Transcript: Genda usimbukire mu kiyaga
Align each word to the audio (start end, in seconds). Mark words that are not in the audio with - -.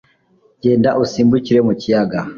Genda 0.63 0.89
usimbukire 1.03 1.59
mu 1.67 1.73
kiyaga 1.81 2.19